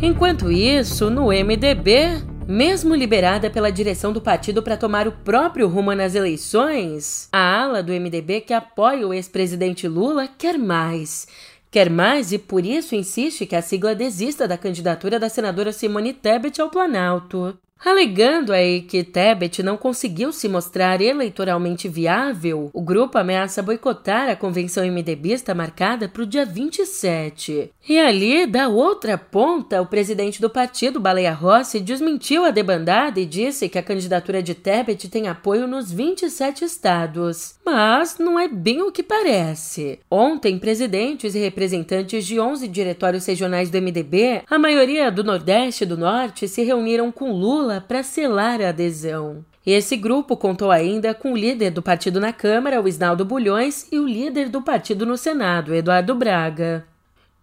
Enquanto 0.02 0.52
isso, 0.52 1.10
no 1.10 1.28
MDB, 1.28 2.22
mesmo 2.48 2.94
liberada 2.94 3.50
pela 3.50 3.72
direção 3.72 4.14
do 4.14 4.22
partido 4.22 4.62
para 4.62 4.78
tomar 4.78 5.08
o 5.08 5.12
próprio 5.12 5.68
rumo 5.68 5.94
nas 5.96 6.14
eleições, 6.14 7.28
a 7.32 7.62
ala 7.64 7.82
do 7.82 7.92
MDB 7.92 8.42
que 8.42 8.54
apoia 8.54 9.08
o 9.08 9.14
ex-presidente 9.14 9.88
Lula 9.88 10.28
quer 10.28 10.58
mais. 10.58 11.28
Quer 11.72 11.90
mais 11.90 12.32
e 12.32 12.38
por 12.38 12.66
isso 12.66 12.96
insiste 12.96 13.46
que 13.46 13.56
a 13.56 13.62
sigla 13.62 13.96
desista 13.96 14.48
da 14.48 14.58
candidatura 14.58 15.20
da 15.20 15.28
senadora 15.28 15.74
Simone 15.74 16.14
Tebet 16.14 16.62
ao 16.62 16.70
Planalto. 16.70 17.58
Alegando 17.84 18.52
aí 18.52 18.82
que 18.82 19.04
Tebet 19.04 19.62
não 19.62 19.78
conseguiu 19.78 20.32
se 20.32 20.48
mostrar 20.48 21.02
eleitoralmente 21.02 21.88
viável, 21.88 22.72
o 22.74 22.82
grupo 22.82 23.18
ameaça 23.18 23.62
boicotar 23.62 24.28
a 24.28 24.36
convenção 24.36 24.86
MDBista 24.86 25.54
marcada 25.54 26.10
para 26.10 26.24
o 26.24 26.26
dia 26.26 26.46
27. 26.46 27.72
E 27.88 28.00
ali, 28.00 28.48
da 28.48 28.68
outra 28.68 29.18
ponta, 29.18 29.82
o 29.82 29.86
presidente 29.86 30.42
do 30.42 30.50
partido, 30.50 31.00
Baleia 31.00 31.32
Rossi, 31.32 31.80
desmentiu 31.80 32.44
a 32.44 32.50
debandada 32.50 33.20
e 33.20 33.26
disse 33.26 33.70
que 33.70 33.78
a 33.78 33.84
candidatura 33.84 34.42
de 34.42 34.56
Tebet 34.56 35.08
tem 35.08 35.28
apoio 35.28 35.68
nos 35.68 35.92
27 35.92 36.66
estados. 36.66 37.56
Mas 37.64 38.18
não 38.18 38.40
é 38.40 38.48
bem 38.48 38.82
o 38.82 38.92
que 38.92 39.04
parece. 39.04 40.00
Ontem, 40.10 40.58
presidentes 40.58 41.36
e 41.36 41.40
representantes 41.40 42.26
de 42.26 42.40
11 42.40 42.68
diretórios 42.68 43.26
regionais 43.26 43.70
do 43.70 43.80
MDB, 43.80 44.42
a 44.50 44.58
maioria 44.58 45.12
do 45.12 45.24
Nordeste 45.24 45.84
e 45.84 45.88
do 45.88 45.98
Norte, 45.98 46.48
se 46.48 46.64
reuniram 46.64 47.12
com 47.12 47.32
Lula 47.32 47.65
para 47.88 48.04
selar 48.04 48.62
a 48.62 48.70
adesão. 48.70 49.44
Esse 49.66 49.98
grupo 49.98 50.38
contou 50.38 50.70
ainda 50.70 51.14
com 51.14 51.34
o 51.34 51.38
líder 51.38 51.72
do 51.72 51.82
partido 51.82 52.20
na 52.20 52.32
Câmara, 52.32 52.80
o 52.80 52.88
Isnaldo 52.88 53.26
Bulhões, 53.26 53.88
e 53.92 54.00
o 54.00 54.08
líder 54.08 54.50
do 54.50 54.62
partido 54.62 55.06
no 55.06 55.18
Senado, 55.18 55.74
Eduardo 55.74 56.14
Braga. 56.14 56.86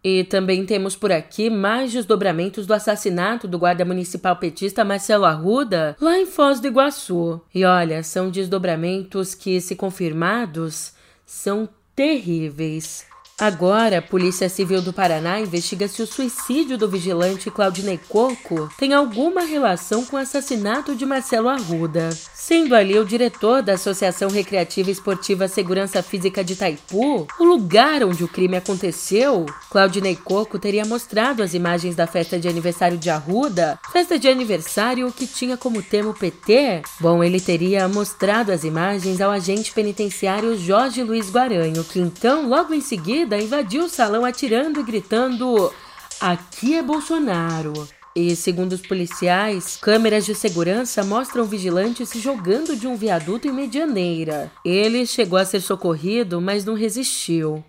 E 0.05 0.25
também 0.25 0.65
temos 0.65 0.97
por 0.97 1.13
aqui 1.13 1.51
mais 1.51 1.93
desdobramentos 1.93 2.67
do 2.67 2.75
assassinato 2.75 3.47
do 3.47 3.59
guarda 3.59 3.85
municipal 3.85 4.37
petista 4.37 4.85
Marcelo 4.85 5.25
Arruda, 5.25 5.97
lá 6.01 6.19
em 6.19 6.27
Foz 6.27 6.61
do 6.61 6.67
Iguaçu. 6.67 7.41
E 7.55 7.65
olha, 7.65 8.03
são 8.03 8.31
desdobramentos 8.31 9.35
que, 9.35 9.61
se 9.61 9.77
confirmados, 9.77 10.93
são 11.27 11.69
terríveis. 11.95 13.12
Agora, 13.43 13.99
a 13.99 14.03
Polícia 14.03 14.49
Civil 14.49 14.81
do 14.81 14.93
Paraná 14.93 15.41
investiga 15.41 15.89
se 15.89 16.01
o 16.01 16.07
suicídio 16.07 16.79
do 16.79 16.89
vigilante 16.89 17.51
Claudinei 17.51 17.99
Coco 17.99 18.71
tem 18.79 18.95
alguma 18.95 19.43
relação 19.43 20.05
com 20.05 20.15
o 20.15 20.21
assassinato 20.21 20.95
de 20.95 21.05
Marcelo 21.05 21.49
Arruda. 21.49 22.11
Sendo 22.45 22.75
ali 22.75 22.99
o 22.99 23.05
diretor 23.05 23.63
da 23.63 23.75
Associação 23.75 24.29
Recreativa 24.29 24.91
Esportiva 24.91 25.47
Segurança 25.47 26.03
Física 26.03 26.43
de 26.43 26.55
Itaipu, 26.55 27.29
o 27.39 27.45
lugar 27.45 28.03
onde 28.03 28.25
o 28.25 28.29
crime 28.29 28.57
aconteceu, 28.57 29.47
Claudinei 29.71 30.17
Coco 30.17 30.59
teria 30.59 30.85
mostrado 30.85 31.41
as 31.41 31.55
imagens 31.55 31.95
da 31.95 32.05
festa 32.05 32.41
de 32.41 32.49
aniversário 32.49 32.99
de 32.99 33.09
Arruda, 33.09 33.79
festa 33.93 34.19
de 34.19 34.27
aniversário 34.27 35.13
que 35.13 35.25
tinha 35.25 35.57
como 35.57 35.85
tema 35.85 36.11
o 36.11 36.15
PT. 36.15 36.83
Bom, 36.99 37.23
ele 37.23 37.41
teria 37.41 37.87
mostrado 37.87 38.51
as 38.51 38.65
imagens 38.65 39.21
ao 39.21 39.31
agente 39.31 39.73
penitenciário 39.73 40.59
Jorge 40.59 41.05
Luiz 41.05 41.31
Guaranho, 41.31 41.85
que 41.85 42.01
então, 42.01 42.49
logo 42.49 42.75
em 42.75 42.81
seguida, 42.81 43.39
invadiu 43.39 43.85
o 43.85 43.89
salão 43.89 44.25
atirando 44.25 44.81
e 44.81 44.83
gritando: 44.83 45.73
Aqui 46.21 46.75
é 46.75 46.83
Bolsonaro. 46.83 48.02
E, 48.15 48.37
segundo 48.37 48.73
os 48.73 48.83
policiais, 48.83 49.79
câmeras 49.81 50.27
de 50.27 50.35
segurança 50.35 51.03
mostram 51.03 51.45
o 51.45 51.47
vigilante 51.47 52.05
se 52.05 52.21
jogando 52.21 52.77
de 52.77 52.87
um 52.87 52.95
viaduto 52.95 53.49
em 53.49 53.53
Medianeira. 53.53 54.53
Ele 54.63 55.07
chegou 55.07 55.39
a 55.39 55.47
ser 55.47 55.61
socorrido, 55.61 56.39
mas 56.39 56.63
não 56.65 56.75
resistiu. 56.75 57.65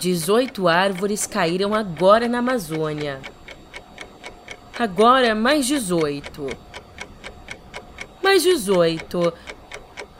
Dezoito 0.00 0.68
árvores 0.68 1.26
caíram 1.26 1.74
agora 1.74 2.28
na 2.28 2.38
Amazônia. 2.38 3.20
Agora 4.78 5.34
mais 5.34 5.66
18. 5.66 6.46
Mais 8.22 8.42
18. 8.42 9.32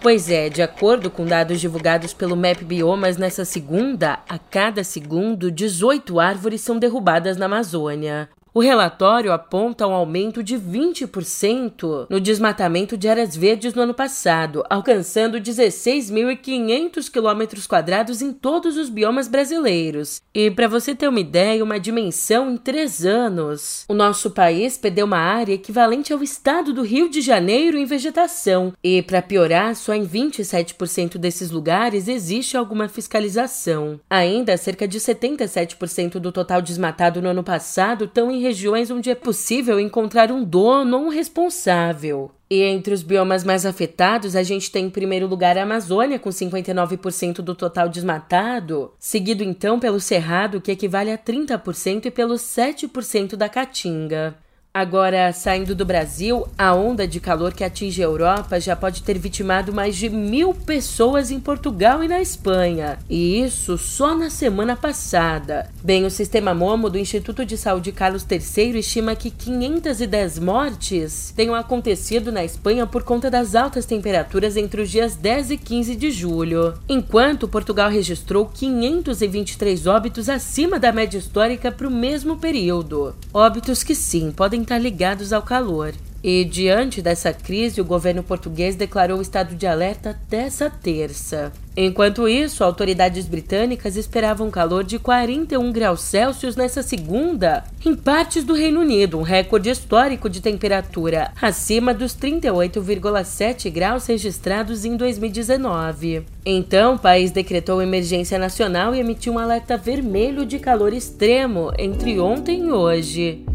Pois 0.02 0.30
é, 0.30 0.48
de 0.48 0.62
acordo 0.62 1.10
com 1.10 1.26
dados 1.26 1.60
divulgados 1.60 2.14
pelo 2.14 2.34
MAP 2.34 2.62
Biomas 2.64 3.18
nessa 3.18 3.44
segunda, 3.44 4.20
a 4.26 4.38
cada 4.38 4.82
segundo, 4.82 5.50
18 5.50 6.18
árvores 6.18 6.62
são 6.62 6.78
derrubadas 6.78 7.36
na 7.36 7.44
Amazônia. 7.44 8.30
O 8.52 8.58
relatório 8.58 9.32
aponta 9.32 9.86
um 9.86 9.92
aumento 9.92 10.42
de 10.42 10.56
20% 10.56 12.06
no 12.10 12.20
desmatamento 12.20 12.96
de 12.96 13.08
áreas 13.08 13.36
verdes 13.36 13.74
no 13.74 13.82
ano 13.82 13.94
passado, 13.94 14.64
alcançando 14.68 15.38
16.500 15.38 17.08
km 17.08 17.68
quadrados 17.68 18.20
em 18.20 18.32
todos 18.32 18.76
os 18.76 18.88
biomas 18.88 19.28
brasileiros. 19.28 20.20
E 20.34 20.50
para 20.50 20.66
você 20.66 20.96
ter 20.96 21.06
uma 21.06 21.20
ideia, 21.20 21.62
uma 21.62 21.78
dimensão 21.78 22.50
em 22.50 22.56
três 22.56 23.06
anos, 23.06 23.84
o 23.88 23.94
nosso 23.94 24.32
país 24.32 24.76
perdeu 24.76 25.06
uma 25.06 25.18
área 25.18 25.54
equivalente 25.54 26.12
ao 26.12 26.20
estado 26.20 26.72
do 26.72 26.82
Rio 26.82 27.08
de 27.08 27.20
Janeiro 27.20 27.78
em 27.78 27.84
vegetação. 27.84 28.72
E 28.82 29.00
para 29.00 29.22
piorar, 29.22 29.76
só 29.76 29.94
em 29.94 30.04
27% 30.04 31.18
desses 31.18 31.52
lugares 31.52 32.08
existe 32.08 32.56
alguma 32.56 32.88
fiscalização. 32.88 34.00
Ainda, 34.10 34.56
cerca 34.56 34.88
de 34.88 34.98
77% 34.98 36.18
do 36.18 36.32
total 36.32 36.60
desmatado 36.60 37.22
no 37.22 37.28
ano 37.28 37.44
passado 37.44 38.06
estão 38.06 38.28
em 38.28 38.39
regiões 38.40 38.90
onde 38.90 39.10
é 39.10 39.14
possível 39.14 39.78
encontrar 39.78 40.32
um 40.32 40.42
dono 40.42 40.96
ou 40.96 41.04
um 41.04 41.08
responsável. 41.08 42.30
E 42.50 42.62
entre 42.62 42.92
os 42.92 43.04
biomas 43.04 43.44
mais 43.44 43.64
afetados, 43.64 44.34
a 44.34 44.42
gente 44.42 44.72
tem 44.72 44.86
em 44.86 44.90
primeiro 44.90 45.28
lugar 45.28 45.56
a 45.56 45.62
Amazônia, 45.62 46.18
com 46.18 46.30
59% 46.30 47.36
do 47.42 47.54
total 47.54 47.88
desmatado, 47.88 48.92
seguido 48.98 49.44
então 49.44 49.78
pelo 49.78 50.00
Cerrado, 50.00 50.60
que 50.60 50.72
equivale 50.72 51.12
a 51.12 51.18
30%, 51.18 52.06
e 52.06 52.10
pelo 52.10 52.34
7% 52.34 53.36
da 53.36 53.48
Caatinga. 53.48 54.36
Agora, 54.72 55.32
saindo 55.32 55.74
do 55.74 55.84
Brasil, 55.84 56.46
a 56.56 56.72
onda 56.72 57.04
de 57.04 57.18
calor 57.18 57.52
que 57.52 57.64
atinge 57.64 58.00
a 58.00 58.06
Europa 58.06 58.60
já 58.60 58.76
pode 58.76 59.02
ter 59.02 59.18
vitimado 59.18 59.72
mais 59.72 59.96
de 59.96 60.08
mil 60.08 60.54
pessoas 60.54 61.32
em 61.32 61.40
Portugal 61.40 62.04
e 62.04 62.08
na 62.08 62.22
Espanha. 62.22 62.96
E 63.08 63.42
isso 63.42 63.76
só 63.76 64.14
na 64.14 64.30
semana 64.30 64.76
passada. 64.76 65.68
Bem, 65.82 66.06
o 66.06 66.10
sistema 66.10 66.54
Momo 66.54 66.88
do 66.88 66.98
Instituto 66.98 67.44
de 67.44 67.56
Saúde 67.56 67.90
Carlos 67.90 68.24
III 68.30 68.78
estima 68.78 69.16
que 69.16 69.32
510 69.32 70.38
mortes 70.38 71.32
tenham 71.34 71.56
acontecido 71.56 72.30
na 72.30 72.44
Espanha 72.44 72.86
por 72.86 73.02
conta 73.02 73.28
das 73.28 73.56
altas 73.56 73.84
temperaturas 73.84 74.56
entre 74.56 74.82
os 74.82 74.88
dias 74.88 75.16
10 75.16 75.50
e 75.50 75.56
15 75.56 75.96
de 75.96 76.12
julho. 76.12 76.74
Enquanto 76.88 77.48
Portugal 77.48 77.90
registrou 77.90 78.46
523 78.46 79.88
óbitos 79.88 80.28
acima 80.28 80.78
da 80.78 80.92
média 80.92 81.18
histórica 81.18 81.72
para 81.72 81.88
o 81.88 81.90
mesmo 81.90 82.36
período. 82.36 83.16
Óbitos 83.34 83.82
que 83.82 83.96
sim 83.96 84.30
podem 84.30 84.59
podem 84.60 84.62
estar 84.62 84.78
ligados 84.78 85.32
ao 85.32 85.42
calor. 85.42 85.92
E 86.22 86.44
diante 86.44 87.00
dessa 87.00 87.32
crise, 87.32 87.80
o 87.80 87.84
governo 87.84 88.22
português 88.22 88.76
declarou 88.76 89.22
estado 89.22 89.54
de 89.54 89.66
alerta 89.66 90.20
dessa 90.28 90.68
terça. 90.68 91.50
Enquanto 91.74 92.28
isso, 92.28 92.62
autoridades 92.62 93.24
britânicas 93.24 93.96
esperavam 93.96 94.50
calor 94.50 94.84
de 94.84 94.98
41 94.98 95.72
graus 95.72 96.02
Celsius 96.02 96.56
nessa 96.56 96.82
segunda, 96.82 97.64
em 97.86 97.94
partes 97.94 98.44
do 98.44 98.52
Reino 98.52 98.80
Unido, 98.80 99.18
um 99.18 99.22
recorde 99.22 99.70
histórico 99.70 100.28
de 100.28 100.42
temperatura, 100.42 101.32
acima 101.40 101.94
dos 101.94 102.14
38,7 102.14 103.70
graus 103.70 104.04
registrados 104.04 104.84
em 104.84 104.98
2019. 104.98 106.26
Então, 106.44 106.96
o 106.96 106.98
país 106.98 107.30
decretou 107.30 107.80
emergência 107.80 108.38
nacional 108.38 108.94
e 108.94 109.00
emitiu 109.00 109.32
um 109.32 109.38
alerta 109.38 109.78
vermelho 109.78 110.44
de 110.44 110.58
calor 110.58 110.92
extremo 110.92 111.72
entre 111.78 112.20
ontem 112.20 112.66
e 112.66 112.72
hoje. 112.72 113.46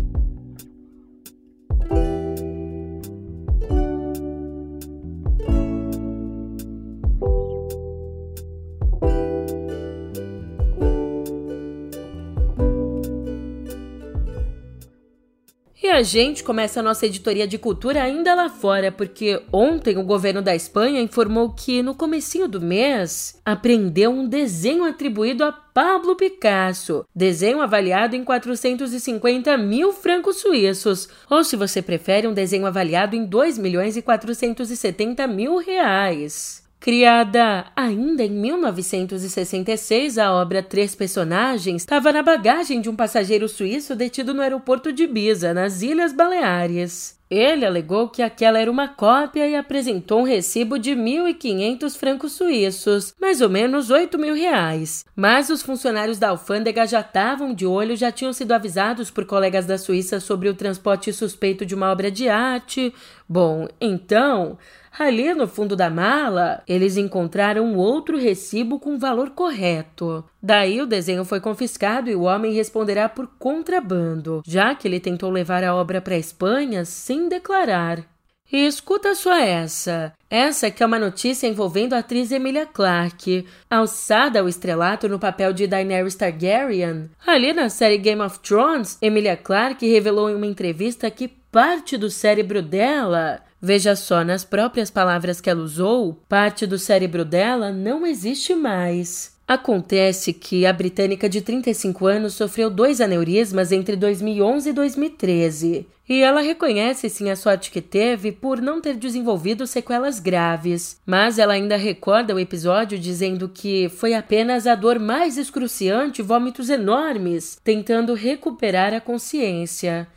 Gente 16.06 16.42
começa 16.42 16.80
a 16.80 16.84
nossa 16.84 17.06
editoria 17.06 17.46
de 17.46 17.58
cultura 17.58 18.02
ainda 18.02 18.34
lá 18.34 18.50
fora, 18.50 18.90
porque 18.90 19.42
ontem 19.52 19.98
o 19.98 20.04
governo 20.04 20.42
da 20.42 20.56
Espanha 20.56 21.02
informou 21.02 21.52
que 21.52 21.84
no 21.84 21.94
comecinho 21.94 22.48
do 22.48 22.62
mês 22.62 23.38
apreendeu 23.44 24.12
um 24.12 24.26
desenho 24.26 24.86
atribuído 24.86 25.44
a 25.44 25.52
Pablo 25.52 26.16
Picasso, 26.16 27.06
desenho 27.14 27.60
avaliado 27.60 28.16
em 28.16 28.24
450 28.24 29.58
mil 29.58 29.92
francos 29.92 30.38
suíços, 30.38 31.10
ou 31.30 31.44
se 31.44 31.58
você 31.58 31.82
prefere, 31.82 32.28
um 32.28 32.34
desenho 32.34 32.66
avaliado 32.66 33.14
em 33.14 33.26
2 33.26 33.58
milhões 33.58 33.98
e 33.98 34.02
470 34.02 35.28
mil 35.28 35.58
reais. 35.58 36.65
Criada 36.86 37.66
ainda 37.76 38.24
em 38.24 38.30
1966, 38.30 40.20
a 40.20 40.32
obra 40.32 40.62
Três 40.62 40.94
Personagens 40.94 41.82
estava 41.82 42.14
na 42.14 42.22
bagagem 42.22 42.80
de 42.80 42.88
um 42.88 42.96
passageiro 42.96 43.50
suíço 43.50 43.96
detido 43.96 44.36
no 44.36 44.42
aeroporto 44.44 44.94
de 44.94 45.06
Ibiza, 45.06 45.52
nas 45.52 45.82
Ilhas 45.82 46.14
Baleares. 46.14 47.20
Ele 47.28 47.66
alegou 47.66 48.08
que 48.08 48.22
aquela 48.22 48.60
era 48.60 48.70
uma 48.70 48.88
cópia 48.88 49.48
e 49.48 49.56
apresentou 49.56 50.20
um 50.20 50.26
recibo 50.26 50.78
de 50.78 50.92
1.500 50.92 51.98
francos 51.98 52.34
suíços, 52.34 53.16
mais 53.20 53.42
ou 53.42 53.50
menos 53.50 53.90
8 53.90 54.20
mil 54.20 54.36
reais. 54.36 55.04
Mas 55.16 55.50
os 55.50 55.64
funcionários 55.64 56.20
da 56.20 56.30
alfândega 56.30 56.86
já 56.86 57.02
estavam 57.02 57.52
de 57.52 57.66
olho, 57.66 57.96
já 57.96 58.12
tinham 58.12 58.32
sido 58.32 58.52
avisados 58.52 59.10
por 59.10 59.26
colegas 59.26 59.66
da 59.66 59.80
Suíça 59.80 60.20
sobre 60.20 60.50
o 60.50 60.54
transporte 60.54 61.12
suspeito 61.12 61.66
de 61.66 61.74
uma 61.74 61.92
obra 61.92 62.12
de 62.12 62.30
arte. 62.30 62.94
Bom, 63.28 63.68
então 63.82 64.56
Ali 64.98 65.34
no 65.34 65.46
fundo 65.46 65.76
da 65.76 65.90
mala, 65.90 66.64
eles 66.66 66.96
encontraram 66.96 67.76
outro 67.76 68.18
recibo 68.18 68.80
com 68.80 68.98
valor 68.98 69.32
correto. 69.32 70.24
Daí 70.42 70.82
o 70.82 70.88
desenho 70.88 71.26
foi 71.26 71.42
confiscado 71.42 72.10
e 72.10 72.16
o 72.16 72.22
homem 72.22 72.54
responderá 72.54 73.10
por 73.10 73.28
contrabando, 73.38 74.42
já 74.46 74.74
que 74.74 74.88
ele 74.88 75.02
tentou 75.02 75.30
levar 75.30 75.66
a 75.66 75.76
obra 75.76 76.00
para 76.00 76.16
a 76.16 76.20
Espanha 76.20 76.86
sem 76.86 77.28
declarar. 77.28 78.06
E 78.50 78.66
escuta 78.66 79.16
só 79.16 79.36
essa. 79.36 80.14
Essa 80.30 80.72
que 80.72 80.82
é 80.82 80.86
uma 80.86 81.00
notícia 81.00 81.48
envolvendo 81.48 81.94
a 81.94 81.98
atriz 81.98 82.32
Emilia 82.32 82.66
Clarke, 82.66 83.46
alçada 83.70 84.40
ao 84.40 84.48
estrelato 84.48 85.10
no 85.10 85.20
papel 85.20 85.52
de 85.52 85.68
Daenerys 85.68 86.16
Targaryen. 86.16 87.10
Ali 87.26 87.52
na 87.54 87.70
série 87.70 87.98
Game 87.98 88.22
of 88.22 88.40
Thrones, 88.40 88.98
Emilia 89.02 89.36
Clarke 89.36 89.92
revelou 89.92 90.30
em 90.30 90.36
uma 90.36 90.46
entrevista 90.46 91.10
que 91.10 91.28
parte 91.28 91.98
do 91.98 92.10
cérebro 92.10 92.62
dela 92.62 93.42
Veja 93.66 93.96
só, 93.96 94.24
nas 94.24 94.46
próprias 94.46 94.92
palavras 94.92 95.42
que 95.42 95.50
ela 95.50 95.64
usou, 95.64 96.22
parte 96.30 96.68
do 96.68 96.78
cérebro 96.78 97.26
dela 97.26 97.72
não 97.72 98.06
existe 98.06 98.54
mais. 98.54 99.34
Acontece 99.48 100.34
que 100.34 100.68
a 100.68 100.72
britânica 100.72 101.28
de 101.28 101.42
35 101.42 102.06
anos 102.06 102.36
sofreu 102.36 102.70
dois 102.70 103.02
aneurismas 103.02 103.72
entre 103.72 103.96
2011 103.96 104.70
e 104.70 104.74
2013, 104.74 105.88
e 106.08 106.22
ela 106.22 106.42
reconhece 106.42 107.10
sim 107.10 107.32
a 107.32 107.36
sorte 107.36 107.72
que 107.72 107.82
teve 107.82 108.32
por 108.32 108.62
não 108.62 108.80
ter 108.80 108.98
desenvolvido 108.98 109.66
sequelas 109.66 110.20
graves, 110.20 111.00
mas 111.04 111.40
ela 111.40 111.54
ainda 111.54 111.76
recorda 111.76 112.36
o 112.36 112.40
episódio 112.40 113.00
dizendo 113.00 113.50
que 113.50 113.90
foi 113.90 114.14
apenas 114.14 114.68
a 114.68 114.76
dor 114.76 115.00
mais 115.00 115.40
excruciante, 115.40 116.22
vômitos 116.22 116.70
enormes, 116.70 117.60
tentando 117.64 118.14
recuperar 118.14 118.94
a 118.94 119.02
consciência. 119.02 120.08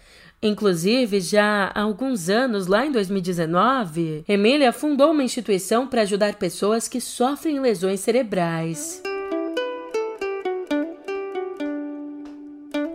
Inclusive, 0.43 1.21
já 1.21 1.73
há 1.75 1.83
alguns 1.83 2.29
anos, 2.29 2.67
lá 2.67 2.87
em 2.87 2.93
2019, 2.93 4.25
Emília 4.29 4.73
fundou 4.73 5.11
uma 5.11 5.25
instituição 5.25 5.87
para 5.87 6.03
ajudar 6.03 6.37
pessoas 6.37 6.87
que 6.87 7.01
sofrem 7.01 7.61
lesões 7.61 8.01
cerebrais. 8.01 9.03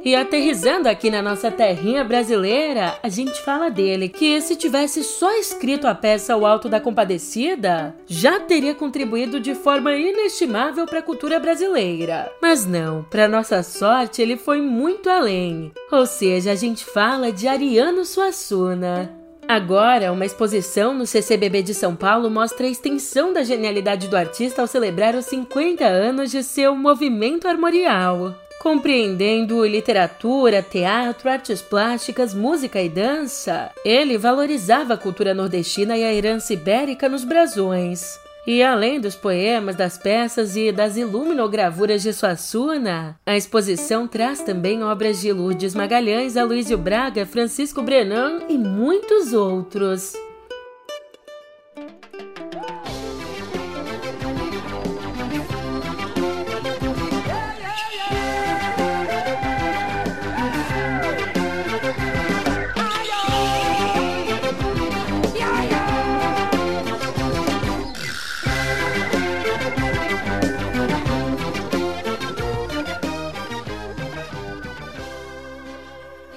E 0.05 0.17
aterrizando 0.17 0.89
aqui 0.89 1.09
na 1.09 1.21
nossa 1.21 1.49
terrinha 1.49 2.03
brasileira, 2.03 2.99
a 3.01 3.07
gente 3.07 3.41
fala 3.41 3.69
dele 3.69 4.09
que 4.09 4.41
se 4.41 4.53
tivesse 4.53 5.01
só 5.01 5.31
escrito 5.39 5.87
a 5.87 5.95
peça 5.95 6.35
O 6.35 6.45
Alto 6.45 6.67
da 6.67 6.81
Compadecida, 6.81 7.95
já 8.05 8.37
teria 8.37 8.75
contribuído 8.75 9.39
de 9.39 9.55
forma 9.55 9.95
inestimável 9.95 10.85
para 10.85 10.99
a 10.99 11.03
cultura 11.03 11.39
brasileira. 11.39 12.29
Mas 12.41 12.65
não, 12.65 13.03
para 13.03 13.29
nossa 13.29 13.63
sorte, 13.63 14.21
ele 14.21 14.35
foi 14.35 14.59
muito 14.59 15.09
além. 15.09 15.71
Ou 15.89 16.05
seja, 16.05 16.51
a 16.51 16.55
gente 16.55 16.83
fala 16.83 17.31
de 17.31 17.47
Ariano 17.47 18.03
Suassuna. 18.03 19.09
Agora, 19.47 20.11
uma 20.11 20.25
exposição 20.25 20.93
no 20.93 21.05
CCBB 21.05 21.61
de 21.61 21.73
São 21.73 21.95
Paulo 21.95 22.29
mostra 22.29 22.65
a 22.65 22.69
extensão 22.69 23.31
da 23.31 23.43
genialidade 23.43 24.09
do 24.09 24.17
artista 24.17 24.61
ao 24.61 24.67
celebrar 24.67 25.15
os 25.15 25.25
50 25.25 25.85
anos 25.85 26.29
de 26.31 26.43
seu 26.43 26.75
movimento 26.75 27.47
armorial 27.47 28.35
compreendendo 28.63 29.65
literatura, 29.65 30.63
teatro, 30.63 31.29
artes 31.29 31.61
plásticas, 31.61 32.33
música 32.33 32.81
e 32.81 32.87
dança. 32.87 33.69
Ele 33.83 34.17
valorizava 34.17 34.93
a 34.93 34.97
cultura 34.97 35.33
nordestina 35.33 35.97
e 35.97 36.03
a 36.05 36.13
herança 36.13 36.53
ibérica 36.53 37.09
nos 37.09 37.25
brasões. 37.25 38.17
E 38.47 38.63
além 38.63 39.01
dos 39.01 39.15
poemas, 39.15 39.75
das 39.75 39.97
peças 39.97 40.55
e 40.55 40.71
das 40.71 40.95
iluminogravuras 40.95 42.01
de 42.01 42.13
Suassuna, 42.13 43.19
a 43.25 43.35
exposição 43.35 44.07
traz 44.07 44.41
também 44.41 44.81
obras 44.81 45.19
de 45.19 45.33
Lourdes 45.33 45.75
Magalhães, 45.75 46.37
Aloysio 46.37 46.77
Braga, 46.77 47.25
Francisco 47.25 47.81
Brenan 47.81 48.43
e 48.47 48.57
muitos 48.57 49.33
outros. 49.33 50.13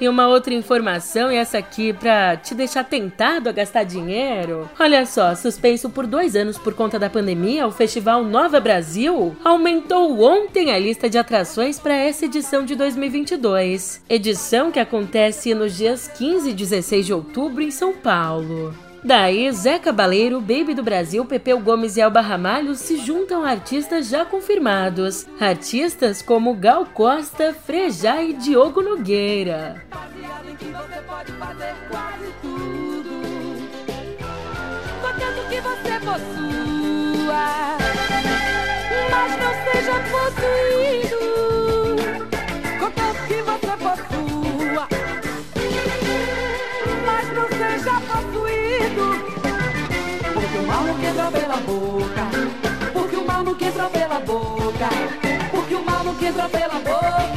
E 0.00 0.08
uma 0.08 0.28
outra 0.28 0.52
informação, 0.52 1.32
e 1.32 1.36
essa 1.36 1.58
aqui 1.58 1.92
para 1.92 2.36
te 2.36 2.54
deixar 2.54 2.84
tentado 2.84 3.48
a 3.48 3.52
gastar 3.52 3.84
dinheiro. 3.84 4.68
Olha 4.78 5.06
só, 5.06 5.34
suspenso 5.34 5.88
por 5.88 6.06
dois 6.06 6.36
anos 6.36 6.58
por 6.58 6.74
conta 6.74 6.98
da 6.98 7.08
pandemia, 7.08 7.66
o 7.66 7.72
Festival 7.72 8.22
Nova 8.22 8.60
Brasil 8.60 9.34
aumentou 9.44 10.20
ontem 10.22 10.70
a 10.70 10.78
lista 10.78 11.08
de 11.08 11.16
atrações 11.16 11.78
para 11.78 11.94
essa 11.94 12.26
edição 12.26 12.64
de 12.64 12.74
2022. 12.74 14.02
Edição 14.08 14.70
que 14.70 14.78
acontece 14.78 15.54
nos 15.54 15.76
dias 15.76 16.08
15 16.08 16.50
e 16.50 16.54
16 16.54 17.06
de 17.06 17.14
outubro 17.14 17.62
em 17.62 17.70
São 17.70 17.94
Paulo. 17.94 18.85
Daí, 19.06 19.52
Zé 19.52 19.78
Cabaleiro, 19.78 20.40
Baby 20.40 20.74
do 20.74 20.82
Brasil, 20.82 21.24
Pepeu 21.24 21.60
Gomes 21.60 21.96
e 21.96 22.00
Elba 22.00 22.20
Ramalho 22.20 22.74
se 22.74 22.96
juntam 22.96 23.44
a 23.44 23.50
artistas 23.50 24.08
já 24.08 24.24
confirmados. 24.24 25.28
Artistas 25.38 26.20
como 26.20 26.52
Gal 26.54 26.84
Costa, 26.86 27.54
Frejá 27.54 28.20
e 28.20 28.32
Diogo 28.32 28.82
Nogueira. 28.82 29.80
mas 39.08 39.32
não 39.38 39.52
seja 39.72 39.94
possuído. 40.10 41.25
Entra 53.66 53.90
pela 53.90 54.20
boca. 54.20 54.88
Porque 55.50 55.74
o 55.74 55.84
mal 55.84 56.04
não 56.04 56.12
entra 56.12 56.48
pela 56.48 56.74
boca. 56.74 57.35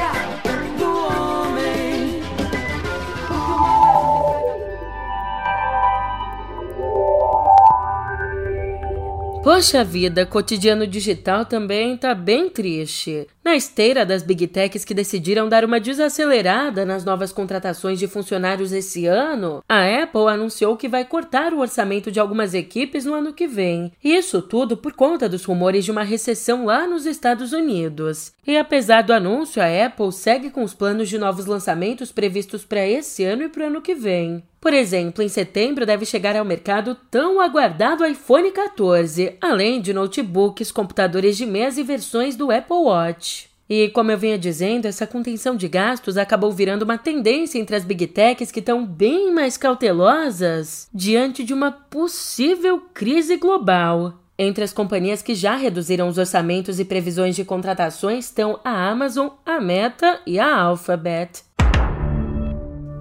Poxa 9.59 9.83
vida, 9.83 10.25
cotidiano 10.25 10.87
digital 10.87 11.43
também 11.43 11.97
tá 11.97 12.15
bem 12.15 12.49
triste. 12.49 13.27
Na 13.43 13.57
esteira 13.57 14.05
das 14.05 14.23
big 14.23 14.47
techs 14.47 14.85
que 14.85 14.93
decidiram 14.93 15.49
dar 15.49 15.65
uma 15.65 15.81
desacelerada 15.81 16.85
nas 16.85 17.03
novas 17.03 17.33
contratações 17.33 17.99
de 17.99 18.07
funcionários 18.07 18.71
esse 18.71 19.05
ano, 19.05 19.61
a 19.67 19.83
Apple 20.03 20.29
anunciou 20.29 20.77
que 20.77 20.87
vai 20.87 21.03
cortar 21.03 21.51
o 21.53 21.59
orçamento 21.59 22.09
de 22.09 22.21
algumas 22.21 22.53
equipes 22.53 23.03
no 23.03 23.13
ano 23.13 23.33
que 23.33 23.47
vem. 23.47 23.91
Isso 24.01 24.41
tudo 24.41 24.77
por 24.77 24.93
conta 24.93 25.27
dos 25.27 25.43
rumores 25.43 25.83
de 25.83 25.91
uma 25.91 26.03
recessão 26.03 26.63
lá 26.63 26.87
nos 26.87 27.05
Estados 27.05 27.51
Unidos. 27.51 28.31
E 28.47 28.55
apesar 28.55 29.01
do 29.01 29.11
anúncio, 29.11 29.61
a 29.61 29.85
Apple 29.85 30.13
segue 30.13 30.51
com 30.51 30.63
os 30.63 30.73
planos 30.73 31.09
de 31.09 31.17
novos 31.17 31.45
lançamentos 31.45 32.13
previstos 32.13 32.63
para 32.63 32.87
esse 32.87 33.25
ano 33.25 33.43
e 33.43 33.49
para 33.49 33.65
o 33.65 33.67
ano 33.67 33.81
que 33.81 33.93
vem. 33.93 34.41
Por 34.61 34.73
exemplo, 34.73 35.23
em 35.23 35.29
setembro 35.29 35.85
deve 35.85 36.05
chegar 36.05 36.35
ao 36.35 36.43
mercado 36.43 36.95
tão 37.09 37.39
aguardado 37.39 38.05
iPhone 38.05 38.51
14, 38.51 39.37
além 39.39 39.79
de 39.79 39.93
notebooks, 39.93 40.71
computadores 40.71 41.37
de 41.37 41.45
mesa 41.45 41.79
e 41.79 41.83
versões 41.83 42.35
do 42.35 42.51
Apple 42.51 42.75
Watch. 42.75 43.49
E 43.69 43.87
como 43.89 44.11
eu 44.11 44.17
vinha 44.17 44.37
dizendo, 44.37 44.87
essa 44.87 45.05
contenção 45.05 45.55
de 45.55 45.67
gastos 45.67 46.17
acabou 46.17 46.51
virando 46.51 46.81
uma 46.81 46.97
tendência 46.97 47.59
entre 47.59 47.75
as 47.75 47.85
big 47.85 48.07
techs 48.07 48.51
que 48.51 48.59
estão 48.59 48.83
bem 48.83 49.31
mais 49.31 49.57
cautelosas 49.57 50.89
diante 50.93 51.43
de 51.43 51.53
uma 51.53 51.71
possível 51.71 52.81
crise 52.93 53.37
global. 53.37 54.15
Entre 54.41 54.63
as 54.63 54.73
companhias 54.73 55.21
que 55.21 55.35
já 55.35 55.55
reduziram 55.55 56.07
os 56.07 56.17
orçamentos 56.17 56.79
e 56.79 56.85
previsões 56.85 57.35
de 57.35 57.45
contratações 57.45 58.25
estão 58.25 58.59
a 58.63 58.89
Amazon, 58.89 59.27
a 59.45 59.61
Meta 59.61 60.19
e 60.25 60.39
a 60.39 60.61
Alphabet. 60.61 61.43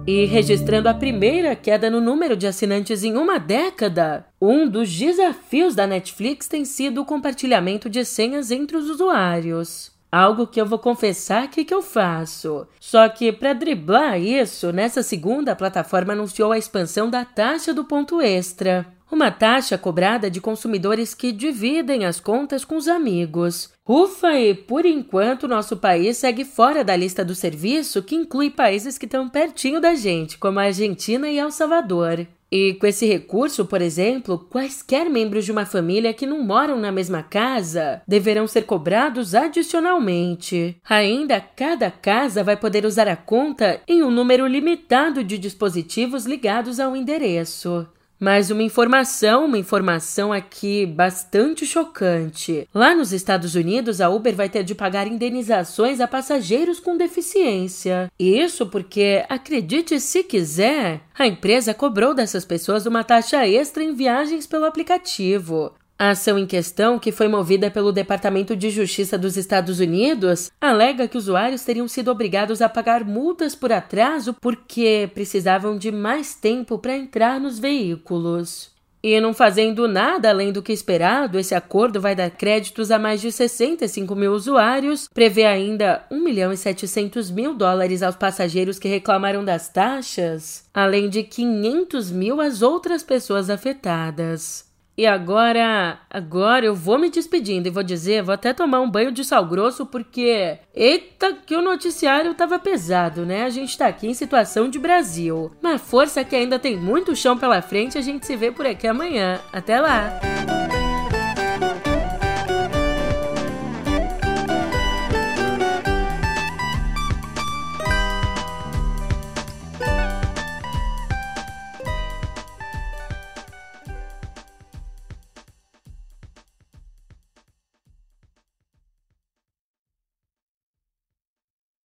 E 0.07 0.25
registrando 0.25 0.89
a 0.89 0.93
primeira 0.93 1.55
queda 1.55 1.89
no 1.89 2.01
número 2.01 2.35
de 2.35 2.47
assinantes 2.47 3.03
em 3.03 3.15
uma 3.15 3.37
década, 3.37 4.25
um 4.41 4.67
dos 4.67 4.91
desafios 4.91 5.75
da 5.75 5.85
Netflix 5.85 6.47
tem 6.47 6.65
sido 6.65 7.01
o 7.01 7.05
compartilhamento 7.05 7.89
de 7.89 8.03
senhas 8.03 8.49
entre 8.49 8.75
os 8.75 8.89
usuários. 8.89 9.91
Algo 10.11 10.47
que 10.47 10.59
eu 10.59 10.65
vou 10.65 10.79
confessar 10.79 11.43
aqui 11.43 11.63
que 11.63 11.73
eu 11.73 11.83
faço. 11.83 12.67
Só 12.79 13.07
que, 13.07 13.31
para 13.31 13.53
driblar 13.53 14.19
isso, 14.19 14.71
nessa 14.71 15.03
segunda, 15.03 15.51
a 15.51 15.55
plataforma 15.55 16.13
anunciou 16.13 16.51
a 16.51 16.57
expansão 16.57 17.07
da 17.07 17.23
taxa 17.23 17.71
do 17.71 17.85
ponto 17.85 18.19
extra 18.19 18.87
uma 19.11 19.31
taxa 19.31 19.77
cobrada 19.77 20.29
de 20.29 20.39
consumidores 20.39 21.13
que 21.13 21.31
dividem 21.31 22.05
as 22.05 22.19
contas 22.19 22.63
com 22.63 22.75
os 22.75 22.87
amigos. 22.87 23.71
Ufa, 23.87 24.39
e 24.39 24.53
por 24.53 24.85
enquanto 24.85 25.47
nosso 25.47 25.77
país 25.77 26.17
segue 26.17 26.45
fora 26.45 26.83
da 26.83 26.95
lista 26.95 27.25
do 27.25 27.33
serviço 27.33 28.03
que 28.03 28.15
inclui 28.15 28.49
países 28.49 28.97
que 28.97 29.05
estão 29.05 29.27
pertinho 29.27 29.81
da 29.81 29.95
gente, 29.95 30.37
como 30.37 30.59
a 30.59 30.63
Argentina 30.63 31.29
e 31.29 31.39
El 31.39 31.51
Salvador. 31.51 32.27
E 32.51 32.73
com 32.75 32.87
esse 32.87 33.05
recurso, 33.05 33.65
por 33.65 33.79
exemplo, 33.81 34.39
quaisquer 34.49 35.07
membros 35.09 35.45
de 35.45 35.51
uma 35.51 35.65
família 35.65 36.13
que 36.13 36.25
não 36.25 36.41
moram 36.41 36.79
na 36.79 36.91
mesma 36.91 37.21
casa 37.21 38.01
deverão 38.07 38.47
ser 38.47 38.63
cobrados 38.63 39.35
adicionalmente. 39.35 40.77
Ainda, 40.87 41.39
cada 41.39 41.91
casa 41.91 42.43
vai 42.43 42.57
poder 42.57 42.85
usar 42.85 43.07
a 43.07 43.15
conta 43.15 43.79
em 43.87 44.01
um 44.01 44.09
número 44.09 44.47
limitado 44.47 45.23
de 45.23 45.37
dispositivos 45.37 46.25
ligados 46.25 46.79
ao 46.79 46.95
endereço. 46.95 47.87
Mas 48.19 48.51
uma 48.51 48.63
informação, 48.63 49.45
uma 49.45 49.57
informação 49.57 50.33
aqui 50.33 50.85
bastante 50.85 51.65
chocante. 51.65 52.67
Lá 52.73 52.93
nos 52.93 53.13
Estados 53.13 53.55
Unidos, 53.55 54.01
a 54.01 54.09
Uber 54.09 54.35
vai 54.35 54.49
ter 54.49 54.63
de 54.63 54.75
pagar 54.75 55.07
indenizações 55.07 56.01
a 56.01 56.07
passageiros 56.07 56.79
com 56.79 56.97
deficiência. 56.97 58.11
Isso 58.19 58.67
porque, 58.67 59.23
acredite 59.29 59.99
se 60.01 60.23
quiser, 60.23 61.01
a 61.17 61.25
empresa 61.25 61.73
cobrou 61.73 62.13
dessas 62.13 62.43
pessoas 62.43 62.85
uma 62.85 63.03
taxa 63.03 63.47
extra 63.47 63.83
em 63.83 63.93
viagens 63.93 64.45
pelo 64.45 64.65
aplicativo. 64.65 65.71
A 66.01 66.11
ação 66.11 66.39
em 66.39 66.45
questão, 66.45 66.97
que 66.97 67.11
foi 67.11 67.27
movida 67.27 67.69
pelo 67.69 67.91
Departamento 67.91 68.55
de 68.55 68.69
Justiça 68.69 69.17
dos 69.17 69.35
Estados 69.35 69.81
Unidos, 69.81 70.49
alega 70.61 71.09
que 71.09 71.17
usuários 71.17 71.65
teriam 71.65 71.89
sido 71.89 72.09
obrigados 72.09 72.61
a 72.61 72.69
pagar 72.69 73.03
multas 73.03 73.53
por 73.53 73.69
atraso 73.69 74.33
porque 74.39 75.11
precisavam 75.13 75.77
de 75.77 75.91
mais 75.91 76.33
tempo 76.33 76.79
para 76.79 76.95
entrar 76.95 77.37
nos 77.37 77.59
veículos. 77.59 78.71
E 79.03 79.19
não 79.19 79.33
fazendo 79.33 79.89
nada 79.89 80.29
além 80.29 80.53
do 80.53 80.61
que 80.61 80.71
esperado, 80.71 81.37
esse 81.37 81.53
acordo 81.53 81.99
vai 81.99 82.15
dar 82.15 82.29
créditos 82.31 82.91
a 82.91 82.97
mais 82.97 83.19
de 83.19 83.29
65 83.29 84.15
mil 84.15 84.31
usuários, 84.31 85.09
prevê 85.13 85.43
ainda 85.43 86.05
1 86.09 86.23
milhão 86.23 86.53
e 86.53 86.57
700 86.57 87.29
mil 87.29 87.53
dólares 87.53 88.01
aos 88.01 88.15
passageiros 88.15 88.79
que 88.79 88.87
reclamaram 88.87 89.43
das 89.43 89.67
taxas, 89.67 90.63
além 90.73 91.09
de 91.09 91.23
500 91.23 92.09
mil 92.09 92.39
às 92.39 92.61
outras 92.61 93.03
pessoas 93.03 93.49
afetadas. 93.49 94.68
E 94.99 95.07
agora, 95.07 95.97
agora 96.09 96.65
eu 96.65 96.75
vou 96.75 96.99
me 96.99 97.09
despedindo 97.09 97.65
e 97.65 97.71
vou 97.71 97.81
dizer, 97.81 98.21
vou 98.21 98.33
até 98.33 98.51
tomar 98.51 98.81
um 98.81 98.91
banho 98.91 99.13
de 99.13 99.23
sal 99.23 99.45
grosso 99.45 99.85
porque 99.85 100.59
eita 100.75 101.31
que 101.31 101.55
o 101.55 101.61
noticiário 101.61 102.33
tava 102.33 102.59
pesado, 102.59 103.25
né? 103.25 103.45
A 103.45 103.49
gente 103.49 103.77
tá 103.77 103.87
aqui 103.87 104.07
em 104.07 104.13
situação 104.13 104.67
de 104.67 104.77
Brasil. 104.77 105.53
Mas 105.61 105.79
força 105.79 106.21
que 106.25 106.35
ainda 106.35 106.59
tem 106.59 106.75
muito 106.75 107.15
chão 107.15 107.37
pela 107.37 107.61
frente, 107.61 107.97
a 107.97 108.01
gente 108.01 108.25
se 108.25 108.35
vê 108.35 108.51
por 108.51 108.65
aqui 108.65 108.87
amanhã. 108.87 109.39
Até 109.53 109.79
lá. 109.79 110.19